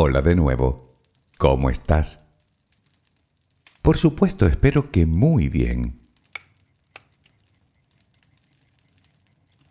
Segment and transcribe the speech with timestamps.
[0.00, 0.94] Hola de nuevo.
[1.38, 2.20] ¿Cómo estás?
[3.82, 5.98] Por supuesto, espero que muy bien.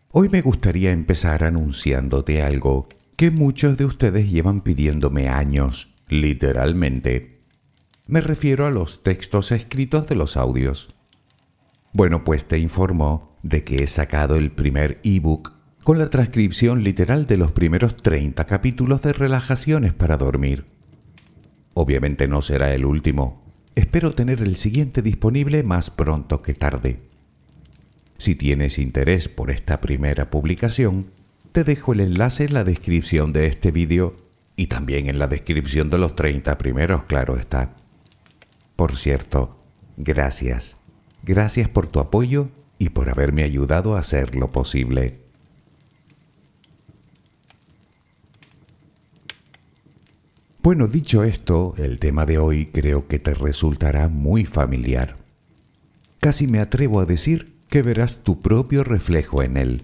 [0.10, 7.38] Hoy me gustaría empezar anunciándote algo que muchos de ustedes llevan pidiéndome años, literalmente.
[8.06, 10.90] Me refiero a los textos escritos de los audios.
[11.94, 15.57] Bueno, pues te informo de que he sacado el primer ebook
[15.88, 20.66] con la transcripción literal de los primeros 30 capítulos de Relajaciones para dormir.
[21.76, 23.42] Obviamente no será el último.
[23.74, 27.00] Espero tener el siguiente disponible más pronto que tarde.
[28.18, 31.06] Si tienes interés por esta primera publicación,
[31.54, 34.14] te dejo el enlace en la descripción de este vídeo
[34.58, 37.70] y también en la descripción de los 30 primeros, claro está.
[38.76, 39.58] Por cierto,
[39.96, 40.76] gracias.
[41.24, 45.26] Gracias por tu apoyo y por haberme ayudado a hacer lo posible.
[50.68, 55.16] Bueno, dicho esto, el tema de hoy creo que te resultará muy familiar.
[56.20, 59.84] Casi me atrevo a decir que verás tu propio reflejo en él.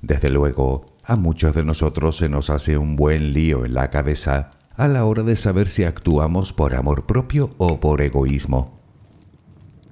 [0.00, 4.50] Desde luego, a muchos de nosotros se nos hace un buen lío en la cabeza
[4.76, 8.78] a la hora de saber si actuamos por amor propio o por egoísmo.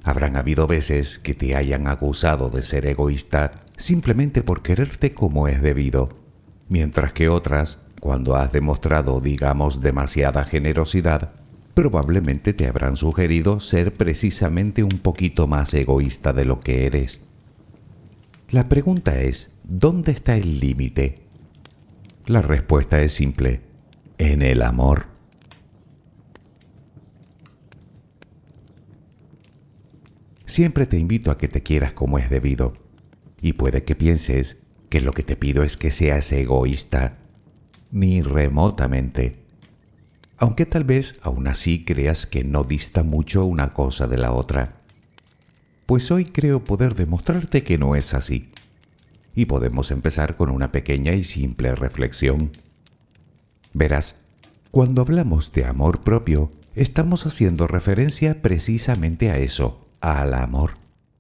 [0.05, 5.61] Habrán habido veces que te hayan acusado de ser egoísta simplemente por quererte como es
[5.61, 6.09] debido,
[6.69, 11.33] mientras que otras, cuando has demostrado, digamos, demasiada generosidad,
[11.75, 17.21] probablemente te habrán sugerido ser precisamente un poquito más egoísta de lo que eres.
[18.51, 21.17] La pregunta es, ¿dónde está el límite?
[22.27, 23.61] La respuesta es simple,
[24.19, 25.06] en el amor.
[30.47, 32.73] Siempre te invito a que te quieras como es debido,
[33.41, 37.19] y puede que pienses que lo que te pido es que seas egoísta,
[37.91, 39.41] ni remotamente
[40.41, 44.72] aunque tal vez aún así creas que no dista mucho una cosa de la otra.
[45.84, 48.50] Pues hoy creo poder demostrarte que no es así.
[49.34, 52.53] Y podemos empezar con una pequeña y simple reflexión.
[53.75, 54.16] Verás,
[54.70, 60.72] cuando hablamos de amor propio, estamos haciendo referencia precisamente a eso, al amor,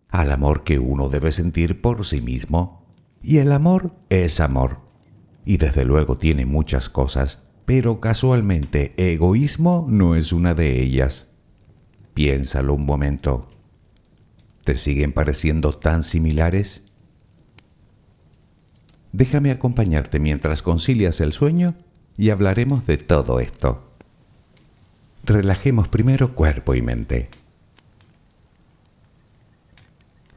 [0.08, 2.82] al amor que uno debe sentir por sí mismo.
[3.22, 4.78] Y el amor es amor.
[5.50, 11.26] Y desde luego tiene muchas cosas, pero casualmente egoísmo no es una de ellas.
[12.14, 13.50] Piénsalo un momento.
[14.62, 16.84] ¿Te siguen pareciendo tan similares?
[19.10, 21.74] Déjame acompañarte mientras concilias el sueño
[22.16, 23.90] y hablaremos de todo esto.
[25.24, 27.28] Relajemos primero cuerpo y mente.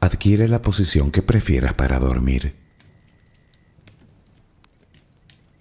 [0.00, 2.63] Adquiere la posición que prefieras para dormir.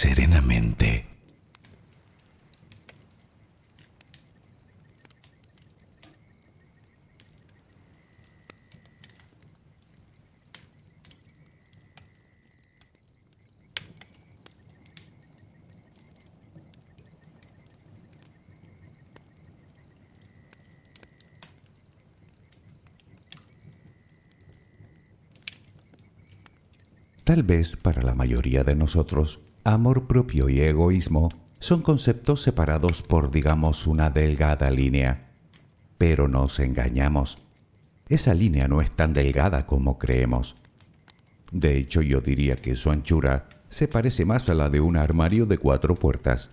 [0.00, 1.04] serenamente.
[27.24, 33.30] Tal vez para la mayoría de nosotros Amor propio y egoísmo son conceptos separados por,
[33.30, 35.32] digamos, una delgada línea.
[35.98, 37.36] Pero nos engañamos.
[38.08, 40.56] Esa línea no es tan delgada como creemos.
[41.52, 45.44] De hecho, yo diría que su anchura se parece más a la de un armario
[45.44, 46.50] de cuatro puertas.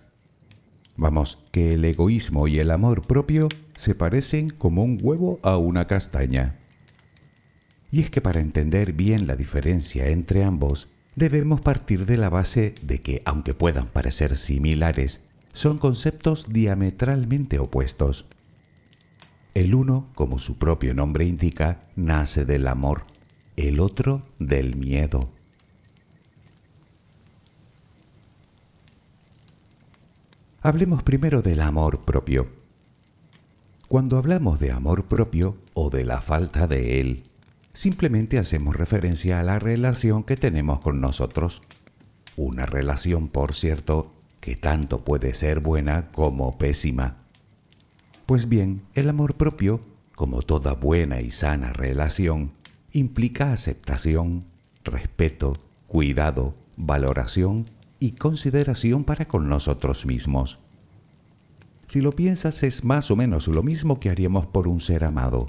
[0.98, 5.86] Vamos, que el egoísmo y el amor propio se parecen como un huevo a una
[5.86, 6.56] castaña.
[7.90, 10.88] Y es que para entender bien la diferencia entre ambos,
[11.18, 15.22] debemos partir de la base de que, aunque puedan parecer similares,
[15.52, 18.26] son conceptos diametralmente opuestos.
[19.54, 23.02] El uno, como su propio nombre indica, nace del amor,
[23.56, 25.30] el otro del miedo.
[30.62, 32.48] Hablemos primero del amor propio.
[33.88, 37.22] Cuando hablamos de amor propio o de la falta de él,
[37.78, 41.62] simplemente hacemos referencia a la relación que tenemos con nosotros.
[42.36, 47.18] Una relación, por cierto, que tanto puede ser buena como pésima.
[48.26, 49.80] Pues bien, el amor propio,
[50.16, 52.50] como toda buena y sana relación,
[52.90, 54.42] implica aceptación,
[54.82, 55.56] respeto,
[55.86, 57.66] cuidado, valoración
[58.00, 60.58] y consideración para con nosotros mismos.
[61.86, 65.46] Si lo piensas es más o menos lo mismo que haríamos por un ser amado.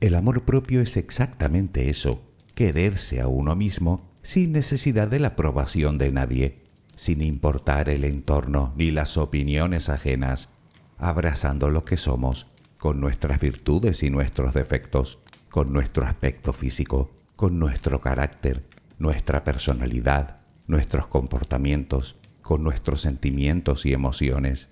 [0.00, 2.22] El amor propio es exactamente eso,
[2.54, 6.58] quererse a uno mismo sin necesidad de la aprobación de nadie,
[6.94, 10.50] sin importar el entorno ni las opiniones ajenas,
[10.98, 12.46] abrazando lo que somos,
[12.78, 15.18] con nuestras virtudes y nuestros defectos,
[15.50, 18.62] con nuestro aspecto físico, con nuestro carácter,
[19.00, 20.36] nuestra personalidad,
[20.68, 24.68] nuestros comportamientos, con nuestros sentimientos y emociones.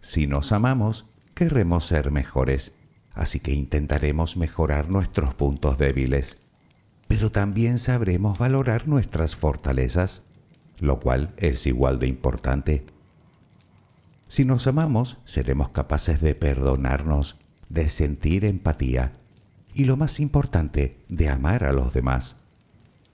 [0.00, 2.72] Si nos amamos, querremos ser mejores
[3.14, 6.38] así que intentaremos mejorar nuestros puntos débiles,
[7.06, 10.22] pero también sabremos valorar nuestras fortalezas,
[10.80, 12.84] lo cual es igual de importante.
[14.28, 17.36] Si nos amamos, seremos capaces de perdonarnos,
[17.68, 19.12] de sentir empatía,
[19.74, 22.36] y lo más importante, de amar a los demás.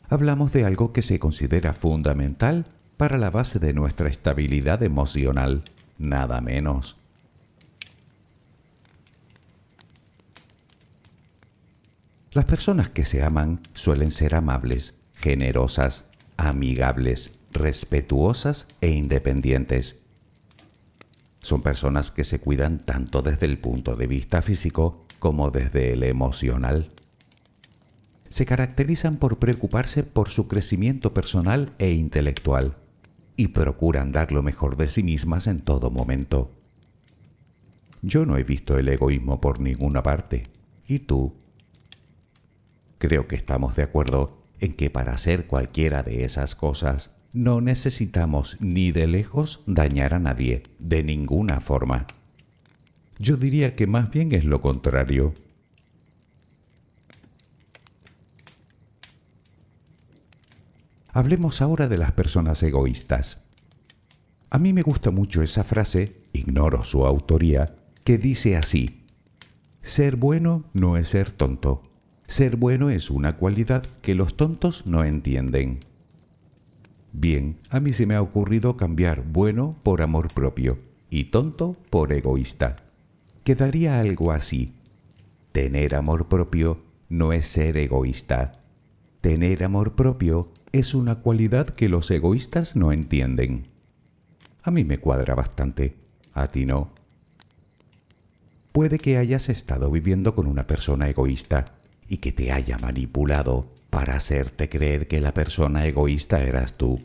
[0.09, 2.67] Hablamos de algo que se considera fundamental
[2.97, 5.63] para la base de nuestra estabilidad emocional,
[5.99, 7.00] nada menos.
[12.33, 16.05] Las personas que se aman suelen ser amables, generosas,
[16.37, 19.99] amigables, respetuosas e independientes.
[21.43, 26.05] Son personas que se cuidan tanto desde el punto de vista físico como desde el
[26.05, 26.91] emocional.
[28.29, 32.77] Se caracterizan por preocuparse por su crecimiento personal e intelectual
[33.37, 36.53] y procuran dar lo mejor de sí mismas en todo momento.
[38.03, 40.45] Yo no he visto el egoísmo por ninguna parte.
[40.87, 41.35] ¿Y tú?
[43.01, 48.59] Creo que estamos de acuerdo en que para hacer cualquiera de esas cosas no necesitamos
[48.61, 52.07] ni de lejos dañar a nadie, de ninguna forma.
[53.19, 55.33] Yo diría que más bien es lo contrario.
[61.09, 63.41] Hablemos ahora de las personas egoístas.
[64.51, 69.07] A mí me gusta mucho esa frase, ignoro su autoría, que dice así,
[69.81, 71.90] ser bueno no es ser tonto.
[72.31, 75.81] Ser bueno es una cualidad que los tontos no entienden.
[77.13, 80.79] Bien, a mí se me ha ocurrido cambiar bueno por amor propio
[81.11, 82.77] y tonto por egoísta.
[83.43, 84.73] Quedaría algo así.
[85.51, 88.61] Tener amor propio no es ser egoísta.
[89.21, 93.65] Tener amor propio es una cualidad que los egoístas no entienden.
[94.63, 95.97] A mí me cuadra bastante,
[96.33, 96.91] a ti no.
[98.71, 101.75] Puede que hayas estado viviendo con una persona egoísta
[102.11, 107.01] y que te haya manipulado para hacerte creer que la persona egoísta eras tú.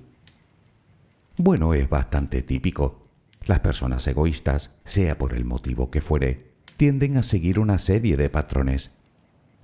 [1.37, 2.99] Bueno, es bastante típico.
[3.45, 8.31] Las personas egoístas, sea por el motivo que fuere, tienden a seguir una serie de
[8.31, 8.91] patrones.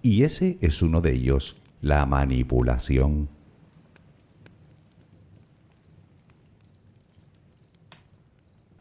[0.04, 3.28] Y ese es uno de ellos, la manipulación.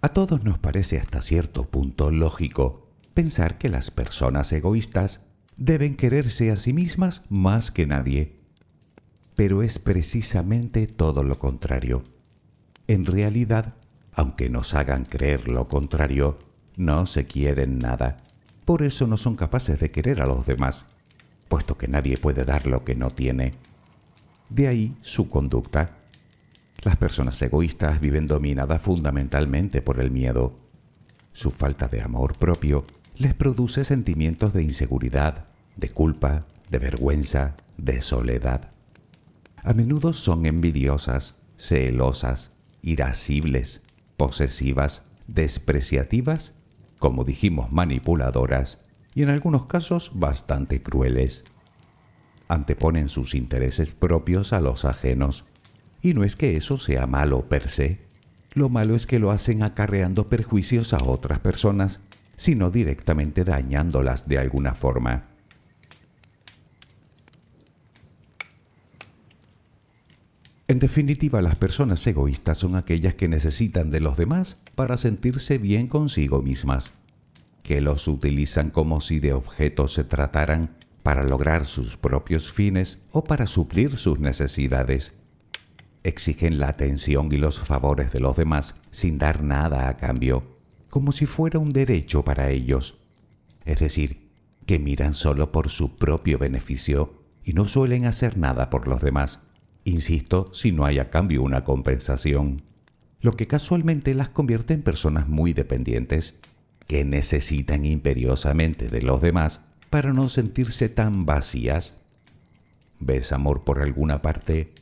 [0.02, 5.29] A todos nos parece hasta cierto punto lógico pensar que las personas egoístas
[5.60, 8.40] deben quererse a sí mismas más que nadie.
[9.36, 12.02] Pero es precisamente todo lo contrario.
[12.88, 13.74] En realidad,
[14.12, 16.38] aunque nos hagan creer lo contrario,
[16.76, 18.16] no se quieren nada.
[18.64, 20.86] Por eso no son capaces de querer a los demás,
[21.48, 23.52] puesto que nadie puede dar lo que no tiene.
[24.48, 25.98] De ahí su conducta.
[26.82, 30.54] Las personas egoístas viven dominadas fundamentalmente por el miedo.
[31.34, 32.86] Su falta de amor propio
[33.18, 35.49] les produce sentimientos de inseguridad,
[35.80, 38.70] de culpa, de vergüenza, de soledad.
[39.62, 43.80] A menudo son envidiosas, celosas, irascibles,
[44.16, 46.52] posesivas, despreciativas,
[46.98, 48.78] como dijimos manipuladoras
[49.14, 51.44] y en algunos casos bastante crueles.
[52.48, 55.44] Anteponen sus intereses propios a los ajenos.
[56.02, 57.98] Y no es que eso sea malo per se.
[58.52, 62.00] Lo malo es que lo hacen acarreando perjuicios a otras personas
[62.40, 65.24] sino directamente dañándolas de alguna forma.
[70.70, 75.88] En definitiva, las personas egoístas son aquellas que necesitan de los demás para sentirse bien
[75.88, 76.92] consigo mismas,
[77.64, 80.70] que los utilizan como si de objetos se trataran
[81.02, 85.12] para lograr sus propios fines o para suplir sus necesidades.
[86.04, 90.44] Exigen la atención y los favores de los demás sin dar nada a cambio
[90.88, 92.94] como si fuera un derecho para ellos.
[93.64, 94.18] Es decir,
[94.66, 97.12] que miran solo por su propio beneficio
[97.44, 99.49] y no suelen hacer nada por los demás.
[99.84, 102.60] Insisto, si no hay a cambio una compensación.
[103.22, 106.34] Lo que casualmente las convierte en personas muy dependientes,
[106.86, 111.98] que necesitan imperiosamente de los demás para no sentirse tan vacías.
[112.98, 114.72] ¿Ves amor por alguna parte?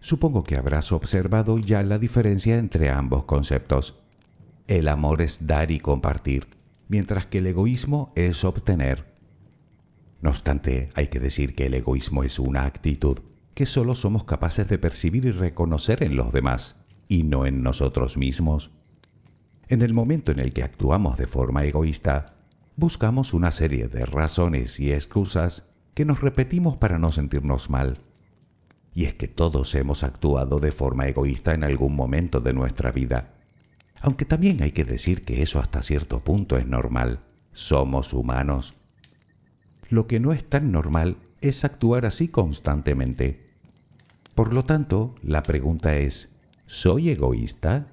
[0.00, 3.96] Supongo que habrás observado ya la diferencia entre ambos conceptos.
[4.68, 6.46] El amor es dar y compartir,
[6.88, 9.15] mientras que el egoísmo es obtener.
[10.26, 13.20] No obstante, hay que decir que el egoísmo es una actitud
[13.54, 16.74] que solo somos capaces de percibir y reconocer en los demás,
[17.06, 18.72] y no en nosotros mismos.
[19.68, 22.26] En el momento en el que actuamos de forma egoísta,
[22.74, 27.96] buscamos una serie de razones y excusas que nos repetimos para no sentirnos mal
[28.96, 33.30] y es que todos hemos actuado de forma egoísta en algún momento de nuestra vida.
[34.00, 37.20] Aunque también hay que decir que eso hasta cierto punto es normal.
[37.52, 38.74] Somos humanos.
[39.88, 43.40] Lo que no es tan normal es actuar así constantemente.
[44.34, 46.30] Por lo tanto, la pregunta es,
[46.66, 47.86] ¿soy egoísta?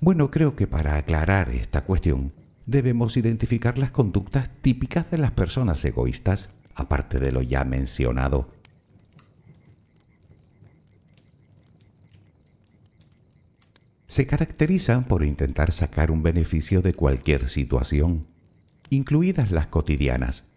[0.00, 2.32] Bueno, creo que para aclarar esta cuestión
[2.66, 8.50] debemos identificar las conductas típicas de las personas egoístas, aparte de lo ya mencionado.
[14.06, 18.26] Se caracterizan por intentar sacar un beneficio de cualquier situación,
[18.90, 20.47] incluidas las cotidianas.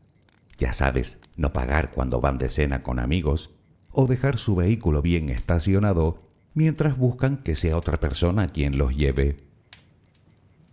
[0.61, 3.49] Ya sabes, no pagar cuando van de cena con amigos
[3.91, 6.21] o dejar su vehículo bien estacionado
[6.53, 9.37] mientras buscan que sea otra persona quien los lleve.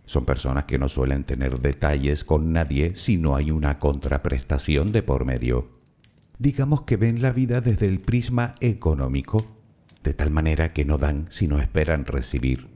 [0.05, 5.01] Son personas que no suelen tener detalles con nadie si no hay una contraprestación de
[5.01, 5.67] por medio.
[6.37, 9.43] Digamos que ven la vida desde el prisma económico,
[10.03, 12.67] de tal manera que no dan si no esperan recibir.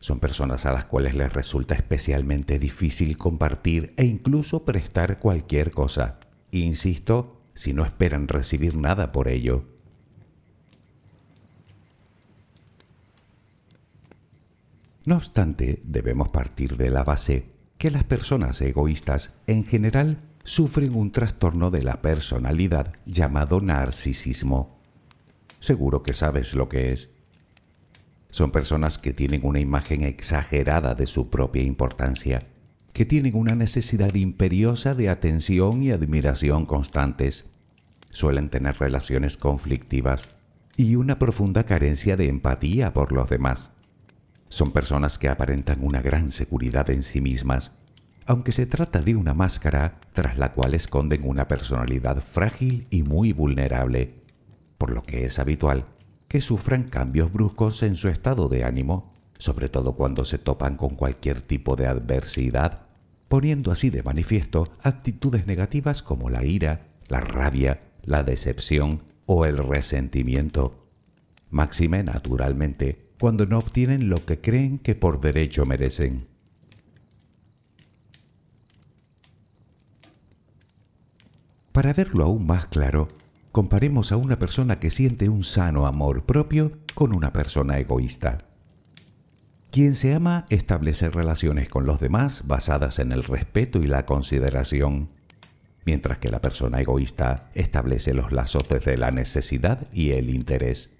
[0.00, 6.18] Son personas a las cuales les resulta especialmente difícil compartir e incluso prestar cualquier cosa.
[6.52, 9.64] Insisto, si no esperan recibir nada por ello.
[15.04, 21.10] No obstante, debemos partir de la base que las personas egoístas en general sufren un
[21.10, 24.78] trastorno de la personalidad llamado narcisismo.
[25.58, 27.10] Seguro que sabes lo que es.
[28.30, 32.40] Son personas que tienen una imagen exagerada de su propia importancia,
[32.92, 37.46] que tienen una necesidad imperiosa de atención y admiración constantes.
[38.10, 40.28] Suelen tener relaciones conflictivas
[40.76, 43.70] y una profunda carencia de empatía por los demás.
[44.48, 47.72] Son personas que aparentan una gran seguridad en sí mismas,
[48.26, 53.32] aunque se trata de una máscara tras la cual esconden una personalidad frágil y muy
[53.32, 54.14] vulnerable,
[54.76, 55.86] por lo que es habitual
[56.32, 60.94] que sufran cambios bruscos en su estado de ánimo, sobre todo cuando se topan con
[60.94, 62.82] cualquier tipo de adversidad,
[63.28, 69.58] poniendo así de manifiesto actitudes negativas como la ira, la rabia, la decepción o el
[69.58, 70.78] resentimiento.
[71.50, 76.24] Máxime, naturalmente, cuando no obtienen lo que creen que por derecho merecen.
[81.72, 83.08] Para verlo aún más claro,
[83.50, 88.38] comparemos a una persona que siente un sano amor propio con una persona egoísta.
[89.72, 95.08] Quien se ama establece relaciones con los demás basadas en el respeto y la consideración,
[95.86, 100.90] mientras que la persona egoísta establece los lazos desde la necesidad y el interés.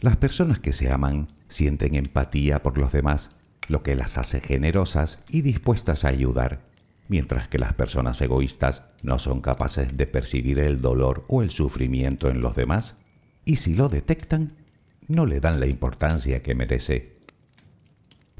[0.00, 3.30] Las personas que se aman sienten empatía por los demás,
[3.66, 6.60] lo que las hace generosas y dispuestas a ayudar,
[7.08, 12.30] mientras que las personas egoístas no son capaces de percibir el dolor o el sufrimiento
[12.30, 12.94] en los demás,
[13.44, 14.52] y si lo detectan,
[15.08, 17.13] no le dan la importancia que merece.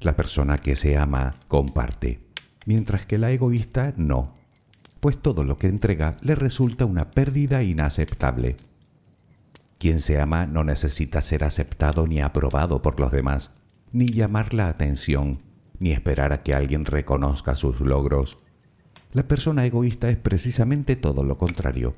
[0.01, 2.21] La persona que se ama comparte,
[2.67, 4.35] mientras que la egoísta no,
[5.01, 8.57] pues todo lo que entrega le resulta una pérdida inaceptable.
[9.79, 13.53] Quien se ama no necesita ser aceptado ni aprobado por los demás,
[13.93, 15.41] ni llamar la atención,
[15.79, 18.39] ni esperar a que alguien reconozca sus logros.
[19.13, 21.95] La persona egoísta es precisamente todo lo contrario.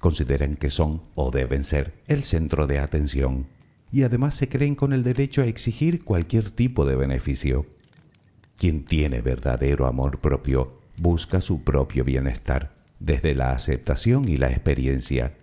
[0.00, 3.46] Consideran que son o deben ser el centro de atención
[3.92, 7.66] y además se creen con el derecho a exigir cualquier tipo de beneficio.
[8.56, 15.34] Quien tiene verdadero amor propio busca su propio bienestar desde la aceptación y la experiencia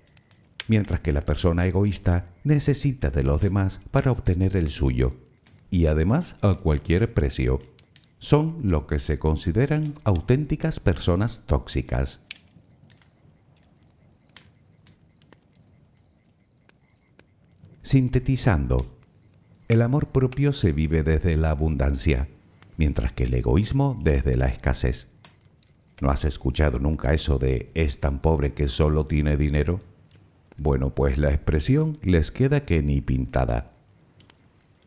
[0.72, 5.12] mientras que la persona egoísta necesita de los demás para obtener el suyo,
[5.70, 7.60] y además a cualquier precio.
[8.20, 12.22] Son lo que se consideran auténticas personas tóxicas.
[17.84, 18.86] Sintetizando,
[19.68, 22.28] el amor propio se vive desde la abundancia,
[22.78, 25.08] mientras que el egoísmo desde la escasez.
[26.00, 29.82] ¿No has escuchado nunca eso de es tan pobre que solo tiene dinero?
[30.58, 33.72] Bueno, pues la expresión les queda que ni pintada.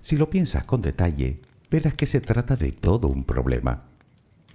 [0.01, 3.83] Si lo piensas con detalle, verás que se trata de todo un problema.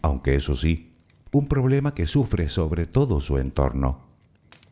[0.02, 0.94] Aunque eso sí,
[1.34, 4.00] un problema que sufre sobre todo su entorno.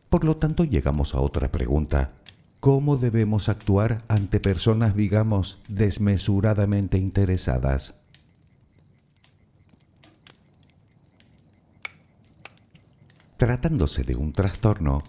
[0.08, 2.12] Por lo tanto, llegamos a otra pregunta.
[2.60, 7.94] ¿Cómo debemos actuar ante personas, digamos, desmesuradamente interesadas?
[13.36, 15.04] Tratándose de un trastorno,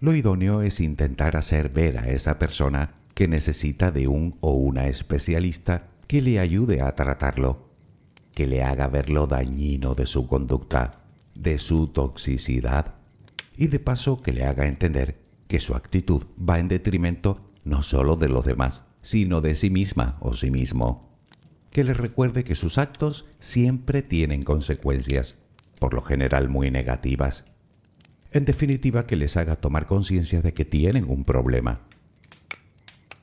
[0.00, 4.88] lo idóneo es intentar hacer ver a esa persona que necesita de un o una
[4.88, 7.68] especialista que le ayude a tratarlo,
[8.34, 10.90] que le haga ver lo dañino de su conducta,
[11.36, 12.94] de su toxicidad
[13.56, 18.16] y de paso que le haga entender que su actitud va en detrimento no solo
[18.16, 21.18] de los demás, sino de sí misma o sí mismo.
[21.70, 25.42] Que le recuerde que sus actos siempre tienen consecuencias,
[25.78, 27.44] por lo general muy negativas,
[28.30, 31.80] en definitiva, que les haga tomar conciencia de que tienen un problema.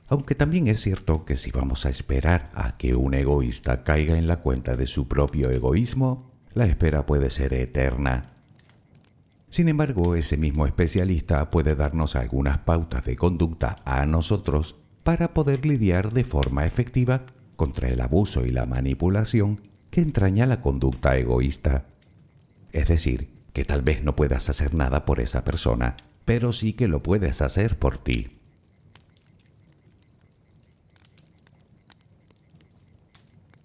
[0.08, 4.26] Aunque también es cierto que si vamos a esperar a que un egoísta caiga en
[4.26, 8.35] la cuenta de su propio egoísmo, la espera puede ser eterna.
[9.56, 15.64] Sin embargo, ese mismo especialista puede darnos algunas pautas de conducta a nosotros para poder
[15.64, 17.24] lidiar de forma efectiva
[17.56, 21.86] contra el abuso y la manipulación que entraña la conducta egoísta.
[22.70, 26.86] Es decir, que tal vez no puedas hacer nada por esa persona, pero sí que
[26.86, 28.28] lo puedes hacer por ti.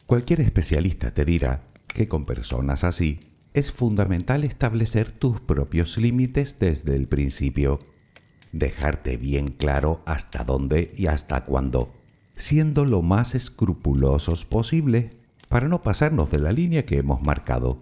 [0.06, 6.96] Cualquier especialista te dirá que con personas así es fundamental establecer tus propios límites desde
[6.96, 7.80] el principio,
[8.52, 11.92] dejarte bien claro hasta dónde y hasta cuándo,
[12.36, 15.12] siendo lo más escrupulosos posible
[15.50, 17.80] para no pasarnos de la línea que hemos marcado.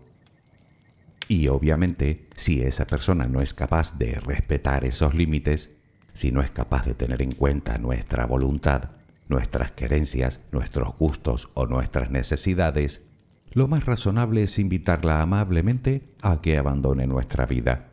[1.27, 5.69] Y obviamente, si esa persona no es capaz de respetar esos límites,
[6.13, 8.89] si no es capaz de tener en cuenta nuestra voluntad,
[9.27, 13.08] nuestras querencias, nuestros gustos o nuestras necesidades,
[13.51, 17.89] lo más razonable es invitarla amablemente a que abandone nuestra vida.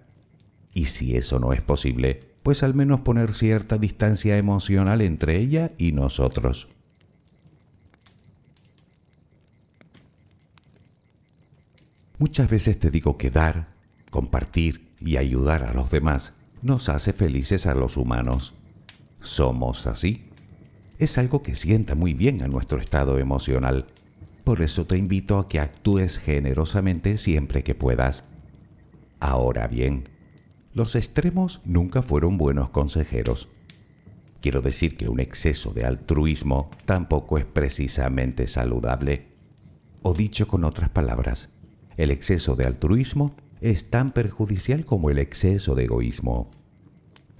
[0.75, 5.73] Y si eso no es posible, pues al menos poner cierta distancia emocional entre ella
[5.79, 6.69] y nosotros.
[12.19, 13.69] Muchas veces te digo que dar,
[14.11, 18.55] compartir y ayudar a los demás nos hace felices a los humanos.
[19.21, 20.31] Somos así.
[20.99, 23.87] Es algo que sienta muy bien a nuestro estado emocional.
[24.47, 28.23] Por eso te invito a que actúes generosamente siempre que puedas.
[29.19, 30.05] Ahora bien,
[30.73, 33.49] los extremos nunca fueron buenos consejeros.
[34.41, 39.27] Quiero decir que un exceso de altruismo tampoco es precisamente saludable.
[40.03, 41.49] O dicho con otras palabras,
[41.97, 46.53] el exceso de altruismo es tan perjudicial como el exceso de egoísmo.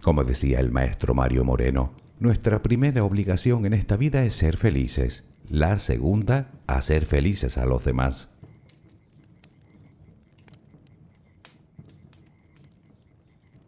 [0.03, 5.23] Como decía el maestro Mario Moreno, nuestra primera obligación en esta vida es ser felices,
[5.51, 8.29] la segunda, hacer felices a los demás.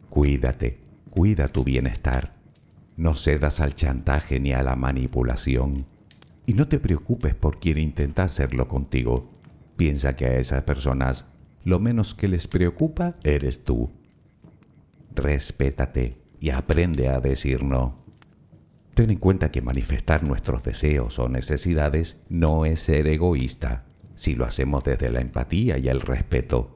[0.09, 0.77] Cuídate,
[1.09, 2.33] cuida tu bienestar.
[2.97, 5.85] No cedas al chantaje ni a la manipulación.
[6.45, 9.29] Y no te preocupes por quien intenta hacerlo contigo
[9.79, 11.23] piensa que a esas personas
[11.63, 13.89] lo menos que les preocupa eres tú.
[15.15, 17.95] Respétate y aprende a decir no.
[18.99, 23.85] Ten en cuenta que manifestar nuestros deseos o necesidades no es ser egoísta
[24.17, 26.75] si lo hacemos desde la empatía y el respeto.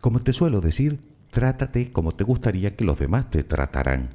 [0.00, 0.98] Como te suelo decir,
[1.30, 4.08] trátate como te gustaría que los demás te trataran.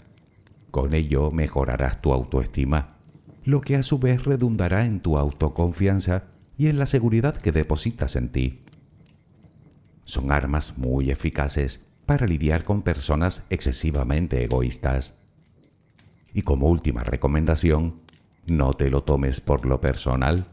[0.71, 2.95] Con ello mejorarás tu autoestima,
[3.43, 6.23] lo que a su vez redundará en tu autoconfianza
[6.57, 8.61] y en la seguridad que depositas en ti.
[10.05, 15.13] Son armas muy eficaces para lidiar con personas excesivamente egoístas.
[16.35, 17.95] Y como última recomendación,
[18.45, 20.45] no te lo tomes por lo personal.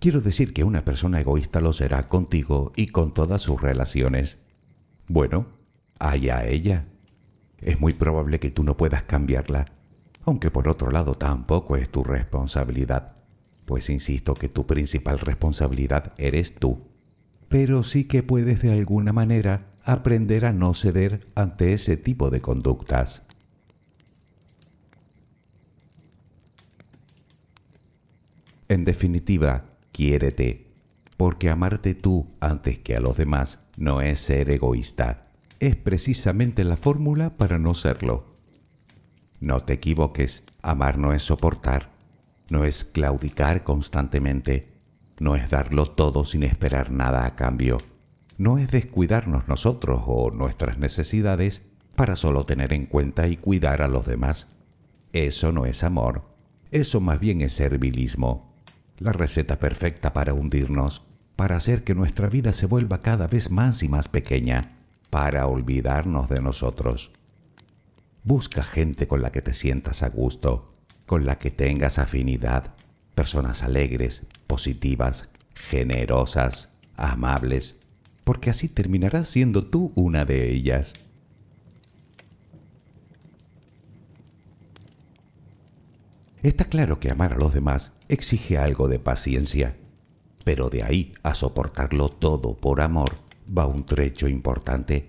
[0.00, 4.38] Quiero decir que una persona egoísta lo será contigo y con todas sus relaciones.
[5.06, 5.44] Bueno,
[5.98, 6.86] allá ella.
[7.60, 9.66] Es muy probable que tú no puedas cambiarla,
[10.24, 13.14] aunque por otro lado tampoco es tu responsabilidad
[13.64, 16.78] pues insisto que tu principal responsabilidad eres tú,
[17.48, 22.40] pero sí que puedes de alguna manera aprender a no ceder ante ese tipo de
[22.40, 23.22] conductas.
[28.68, 30.66] En definitiva, quiérete,
[31.16, 35.24] porque amarte tú antes que a los demás no es ser egoísta,
[35.60, 38.24] es precisamente la fórmula para no serlo.
[39.40, 41.90] No te equivoques, amar no es soportar,
[42.48, 44.72] no es claudicar constantemente,
[45.20, 47.78] no es darlo todo sin esperar nada a cambio,
[48.38, 51.62] no es descuidarnos nosotros o nuestras necesidades
[51.94, 54.56] para solo tener en cuenta y cuidar a los demás.
[55.12, 56.22] Eso no es amor,
[56.70, 58.53] eso más bien es servilismo,
[58.98, 61.02] la receta perfecta para hundirnos,
[61.36, 64.70] para hacer que nuestra vida se vuelva cada vez más y más pequeña,
[65.10, 67.12] para olvidarnos de nosotros.
[68.22, 70.74] Busca gente con la que te sientas a gusto,
[71.06, 72.74] con la que tengas afinidad,
[73.14, 77.76] personas alegres, positivas, generosas, amables,
[78.24, 80.94] porque así terminarás siendo tú una de ellas.
[86.44, 89.74] Está claro que amar a los demás exige algo de paciencia,
[90.44, 93.14] pero de ahí a soportarlo todo por amor
[93.48, 95.08] va un trecho importante.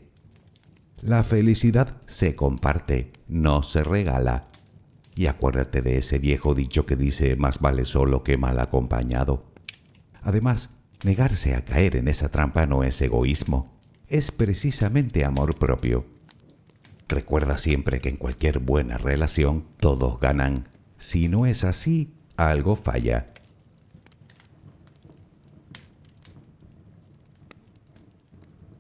[1.01, 4.45] La felicidad se comparte, no se regala.
[5.13, 9.43] Y acuérdate de ese viejo dicho que dice más vale solo que mal acompañado.
[10.21, 10.69] Además,
[11.03, 13.73] negarse a caer en esa trampa no es egoísmo,
[14.07, 16.05] es precisamente amor propio.
[17.09, 20.65] Recuerda siempre que en cualquier buena relación todos ganan,
[20.97, 23.27] Si no es así, algo falla.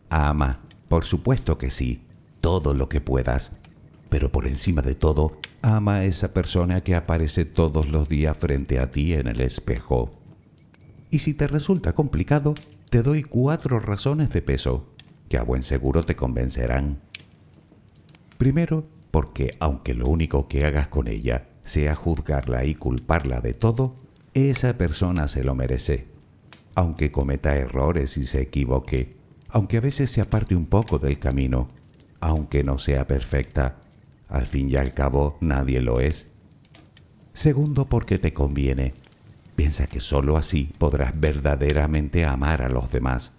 [0.09, 2.01] Ama, por supuesto que sí,
[2.41, 3.51] todo lo que puedas,
[4.09, 8.79] pero por encima de todo, ama a esa persona que aparece todos los días frente
[8.79, 10.11] a ti en el espejo.
[11.11, 12.53] Y si te resulta complicado,
[12.89, 14.85] te doy cuatro razones de peso,
[15.27, 16.99] que a buen seguro te convencerán.
[18.37, 23.95] Primero, porque aunque lo único que hagas con ella sea juzgarla y culparla de todo,
[24.33, 26.05] esa persona se lo merece.
[26.75, 29.15] Aunque cometa errores y se equivoque,
[29.49, 31.67] aunque a veces se aparte un poco del camino,
[32.19, 33.75] aunque no sea perfecta,
[34.29, 36.27] al fin y al cabo nadie lo es.
[37.33, 38.93] Segundo, porque te conviene.
[39.55, 43.33] Piensa que sólo así podrás verdaderamente amar a los demás.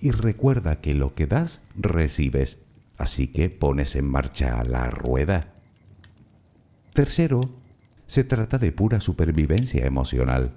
[0.00, 2.58] Y recuerda que lo que das, recibes.
[2.98, 5.48] Así que pones en marcha la rueda.
[6.92, 7.40] Tercero,
[8.12, 10.52] se trata de pura supervivencia emocional,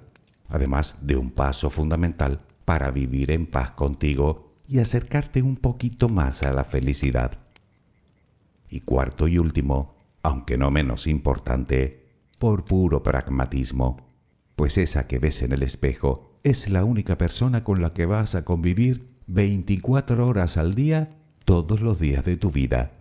[0.50, 6.42] además de un paso fundamental para vivir en paz contigo y acercarte un poquito más
[6.42, 7.32] a la felicidad.
[8.68, 12.04] Y cuarto y último, aunque no menos importante,
[12.38, 14.06] por puro pragmatismo,
[14.54, 18.34] pues esa que ves en el espejo es la única persona con la que vas
[18.34, 21.08] a convivir 24 horas al día
[21.46, 22.95] todos los días de tu vida.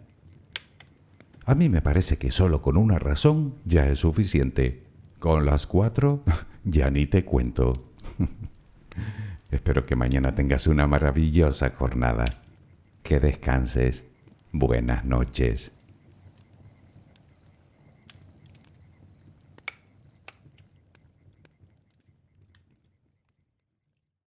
[1.48, 4.82] A mí me parece que solo con una razón ya es suficiente.
[5.20, 6.22] Con las cuatro
[6.64, 7.74] ya ni te cuento.
[9.52, 12.26] Espero que mañana tengas una maravillosa jornada.
[13.04, 14.06] Que descanses.
[14.52, 15.75] Buenas noches.